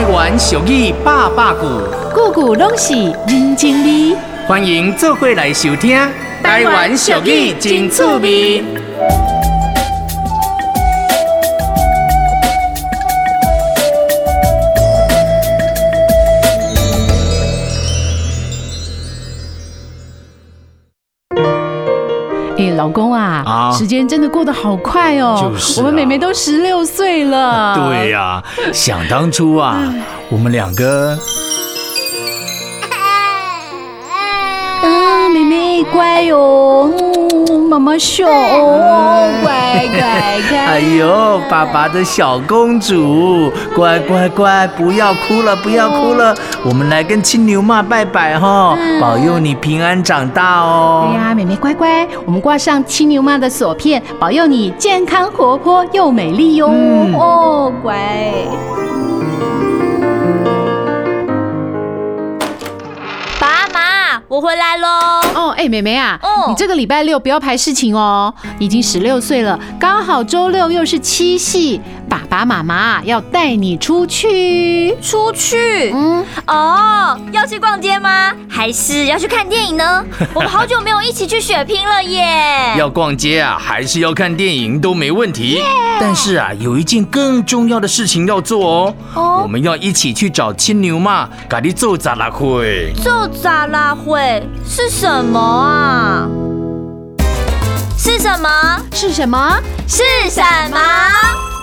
[0.00, 1.68] 台湾俗语百百句，
[2.14, 2.94] 句句拢是
[3.28, 4.16] 人情味。
[4.48, 5.94] 欢迎做伙来收听
[6.42, 8.64] 台湾俗语真趣味。
[22.60, 27.74] 哎，老公啊，啊时间真的过得好快哦，就是、啊、我们妹妹都十六岁了。
[27.88, 29.82] 对呀、啊，想当初啊，
[30.28, 31.18] 我们两个。
[34.82, 37.29] 嗯，妹妹乖哟、哦。
[37.70, 40.58] 妈妈秀，乖乖乖！
[40.58, 46.34] 哎呦，爸爸的小公主，乖乖乖，不要哭了，不要哭了，
[46.64, 51.10] 我们来跟青牛妈拜拜哈，保佑你平安长大哦。
[51.12, 56.66] 对呀，妹妹乖乖，我们挂上青牛妈的锁片，保佑你健康活泼又美丽哟。
[57.16, 57.96] 哦，乖。
[64.30, 64.86] 我回来喽！
[65.34, 68.32] 哦，哎，妹妹啊，哦，你这个礼拜六不要排事情哦。
[68.60, 74.96] 你已经十六岁了，刚好周六又是七夕，爸爸妈妈要带你出去。
[75.02, 75.90] 出去？
[75.92, 78.32] 嗯，哦，要去逛街吗？
[78.48, 80.04] 还是要去看电影呢？
[80.32, 82.76] 我们好久没有一起去血拼了耶！
[82.78, 85.60] 要逛街啊，还是要看电影都没问题。
[85.98, 88.94] 但是啊，有一件更重要的事情要做哦。
[89.14, 92.92] 哦，我们要一起去找青牛嘛，赶紧做咋啦会。
[93.02, 94.19] 做咋啦会
[94.66, 96.28] 是什么啊？
[97.98, 98.48] 是什么？
[98.92, 99.60] 是什么？
[99.86, 100.78] 是什么？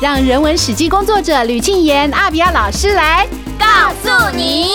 [0.00, 3.26] 让人文史记工作者吕庆妍、阿比亚老师来
[3.58, 3.66] 告
[4.02, 4.70] 诉你。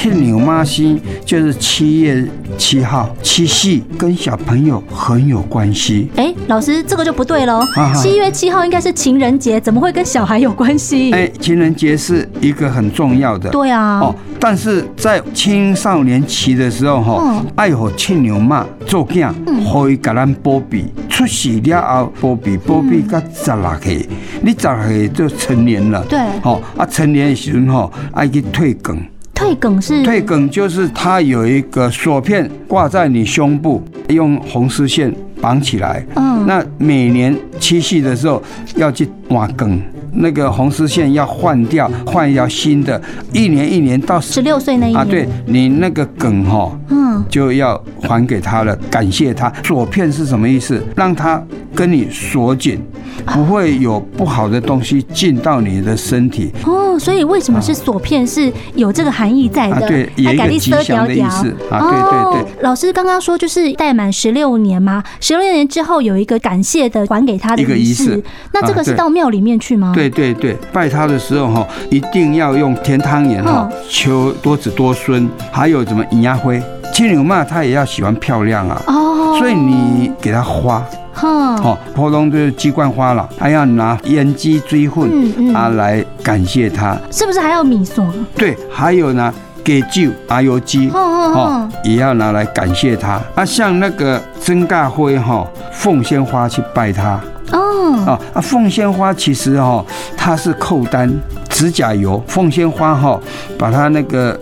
[0.00, 6.10] 青牛妈星就是七月七号七夕，跟小朋友很有关系。
[6.16, 7.60] 哎，老师，这个就不对喽。
[7.94, 11.12] 七月七号应该是情人节，怎么会跟小孩有关系？
[11.12, 13.50] 哎，情人节是一个很重要的。
[13.50, 14.00] 对啊。
[14.00, 19.30] 哦，但是在青少年期的时候，哈，爱和青牛妈做囝，
[19.70, 20.86] 可以给咱波比。
[21.10, 24.08] 出世了后，波比波比到十六岁，
[24.40, 26.02] 你十六岁就成年了。
[26.06, 26.18] 对。
[26.42, 28.98] 哦，啊，成年的时候哈，爱去退耕。
[29.40, 30.02] 退梗是？
[30.02, 36.04] 退梗，就是它有一个锁片挂在你胸部，用红丝线绑起来。
[36.14, 38.42] 嗯，那每年七夕的时候
[38.76, 39.80] 要去挖梗，
[40.12, 43.00] 那个红丝线要换掉，换一条新的。
[43.32, 49.52] 一年一年到十六岁那一年啊，对你那个梗哈，嗯，就要还给他了，感谢他。
[49.64, 50.82] 锁片是什么意思？
[50.96, 51.42] 让他
[51.74, 52.80] 跟你锁紧，
[53.26, 56.50] 不会有不好的东西进到你的身体。
[56.64, 59.76] 哦所以为什么是锁片是有这个含义在的？
[59.76, 61.80] 啊、对，也有吉祥的意思啊。
[61.80, 65.02] 对对对，老师刚刚说就是待满十六年吗？
[65.18, 68.22] 十六年之后有一个感谢的还给他的仪式。
[68.52, 69.92] 那这个是到庙里面去吗？
[70.08, 76.62] 对对对，拜他的时候哈，一定要用甜汤圆哈，求多子多孙，还有什么银牙灰。
[76.94, 78.82] 青牛妈她也要喜欢漂亮啊。
[78.86, 79.36] 哦。
[79.38, 80.82] 所以你给她花。
[81.22, 88.06] 哦，普通就是鸡冠花了，还要拿胭脂水粉啊来感谢他，是不是还要米索？
[88.34, 89.30] 对，还有呢，
[89.62, 93.20] 给酒阿油鸡，哦，也要拿来感谢他。
[93.34, 97.20] 啊，像那个曾大辉哈，凤仙花去拜他，
[97.52, 99.84] 哦，啊，凤仙花其实哈，
[100.16, 101.10] 它是扣丹
[101.48, 103.20] 指甲油，凤仙花哈，
[103.58, 104.38] 把它那个。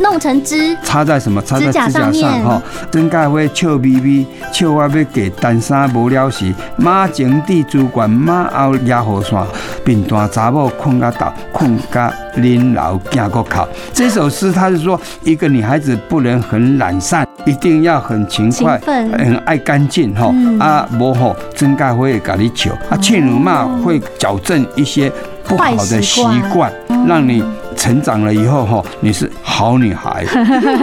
[0.00, 1.40] 弄成汁，插在什么？
[1.42, 2.62] 插在指甲上哈。
[2.90, 9.46] 真盖会笑眯眯，笑我要给单衫无聊时，马前地主管，马后压河山，
[9.84, 13.66] 并带查某困个倒，困个恁老惊个哭。
[13.92, 20.34] 这首诗他是说，一个女孩子不能很懒散，一定要很勤快，很爱干净哈。
[20.58, 25.10] 啊，无好真盖会给你笑，啊，青牛妈会矫正一些
[25.44, 26.22] 不好的习
[26.52, 26.72] 惯，
[27.06, 27.44] 让你。
[27.74, 30.24] 成长了以后，哈，你是好女孩。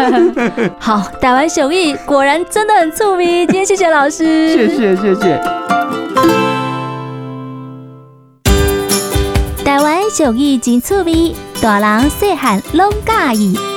[0.79, 3.47] 好，打完手艺果然真的很出名。
[3.47, 5.41] 今天谢谢老师，谢谢谢谢。
[9.63, 13.70] 打完手艺真出名，大人细汉拢喜欢。